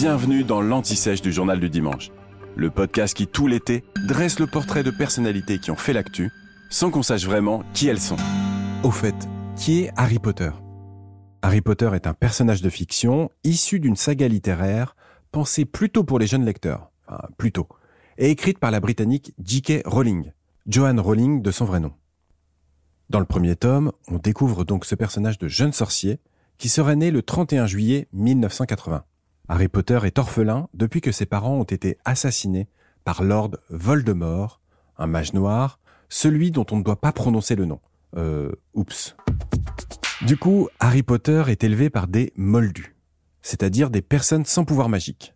[0.00, 2.12] bienvenue dans l'Anti-Sèche du Journal du Dimanche.
[2.54, 6.30] Le podcast qui, tout l'été, dresse le portrait de personnalités qui ont fait l'actu,
[6.70, 8.14] sans qu'on sache vraiment qui elles sont.
[8.84, 9.16] Au fait,
[9.56, 10.50] qui est Harry Potter?
[11.42, 14.94] Harry Potter est un personnage de fiction issu d'une saga littéraire
[15.32, 17.66] pensée plutôt pour les jeunes lecteurs, enfin plutôt,
[18.18, 19.82] et écrite par la britannique J.K.
[19.84, 20.30] Rowling,
[20.68, 21.92] Joanne Rowling de son vrai nom.
[23.10, 26.20] Dans le premier tome, on découvre donc ce personnage de jeune sorcier
[26.56, 29.02] qui serait né le 31 juillet 1980.
[29.50, 32.68] Harry Potter est orphelin depuis que ses parents ont été assassinés
[33.04, 34.60] par Lord Voldemort,
[34.98, 35.80] un mage noir,
[36.10, 37.80] celui dont on ne doit pas prononcer le nom.
[38.16, 39.16] Euh, oups.
[40.26, 42.94] Du coup, Harry Potter est élevé par des moldus,
[43.40, 45.34] c'est-à-dire des personnes sans pouvoir magique.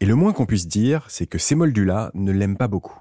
[0.00, 3.00] Et le moins qu'on puisse dire, c'est que ces moldus-là ne l'aiment pas beaucoup.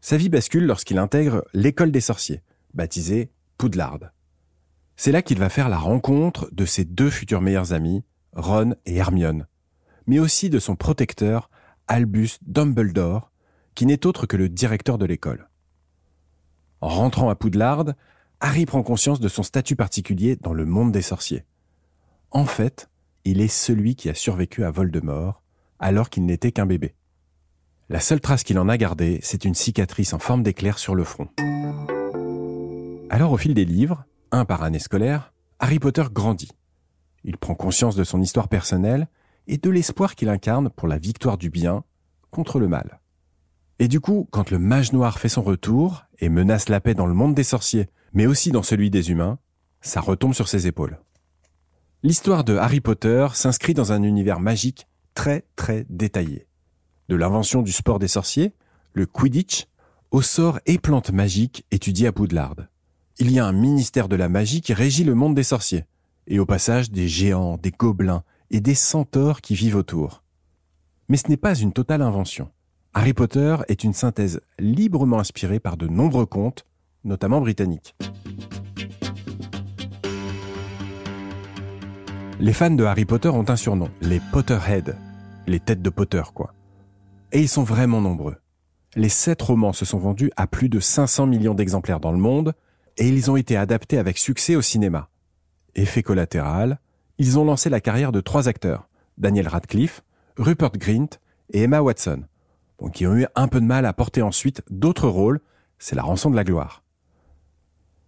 [0.00, 2.42] Sa vie bascule lorsqu'il intègre l'école des sorciers,
[2.74, 3.98] baptisée Poudlard.
[4.94, 8.96] C'est là qu'il va faire la rencontre de ses deux futurs meilleurs amis, Ron et
[8.96, 9.46] Hermione,
[10.06, 11.50] mais aussi de son protecteur,
[11.88, 13.30] Albus Dumbledore,
[13.74, 15.48] qui n'est autre que le directeur de l'école.
[16.80, 17.94] En rentrant à Poudlard,
[18.40, 21.44] Harry prend conscience de son statut particulier dans le monde des sorciers.
[22.30, 22.90] En fait,
[23.24, 25.42] il est celui qui a survécu à Voldemort
[25.78, 26.94] alors qu'il n'était qu'un bébé.
[27.88, 31.04] La seule trace qu'il en a gardée, c'est une cicatrice en forme d'éclair sur le
[31.04, 31.28] front.
[33.10, 36.50] Alors au fil des livres, un par année scolaire, Harry Potter grandit.
[37.24, 39.08] Il prend conscience de son histoire personnelle
[39.46, 41.84] et de l'espoir qu'il incarne pour la victoire du bien
[42.30, 43.00] contre le mal.
[43.78, 47.06] Et du coup, quand le mage noir fait son retour et menace la paix dans
[47.06, 49.38] le monde des sorciers, mais aussi dans celui des humains,
[49.80, 50.98] ça retombe sur ses épaules.
[52.02, 56.46] L'histoire de Harry Potter s'inscrit dans un univers magique très très détaillé.
[57.08, 58.52] De l'invention du sport des sorciers,
[58.92, 59.66] le Quidditch,
[60.10, 62.56] aux sorts et plantes magiques étudiés à Poudlard.
[63.18, 65.84] Il y a un ministère de la magie qui régit le monde des sorciers,
[66.26, 68.22] et au passage des géants, des gobelins
[68.54, 70.22] et des centaures qui vivent autour.
[71.08, 72.52] Mais ce n'est pas une totale invention.
[72.92, 76.64] Harry Potter est une synthèse librement inspirée par de nombreux contes,
[77.02, 77.96] notamment britanniques.
[82.38, 84.94] Les fans de Harry Potter ont un surnom, les Potterheads,
[85.48, 86.54] les têtes de Potter quoi.
[87.32, 88.36] Et ils sont vraiment nombreux.
[88.94, 92.54] Les sept romans se sont vendus à plus de 500 millions d'exemplaires dans le monde,
[92.98, 95.08] et ils ont été adaptés avec succès au cinéma.
[95.74, 96.78] Effet collatéral,
[97.18, 98.88] ils ont lancé la carrière de trois acteurs,
[99.18, 100.02] Daniel Radcliffe,
[100.36, 101.08] Rupert Grint
[101.50, 102.24] et Emma Watson,
[102.92, 105.40] qui ont eu un peu de mal à porter ensuite d'autres rôles,
[105.78, 106.82] c'est la rançon de la gloire.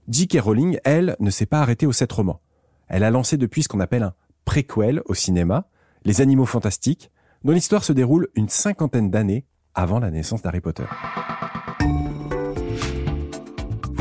[0.08, 0.40] J.K.
[0.40, 2.40] Rowling, elle, ne s'est pas arrêtée aux sept romans.
[2.88, 4.14] Elle a lancé depuis ce qu'on appelle un
[4.44, 5.68] préquel au cinéma,
[6.04, 7.10] Les Animaux Fantastiques,
[7.42, 10.84] dont l'histoire se déroule une cinquantaine d'années avant la naissance d'Harry Potter.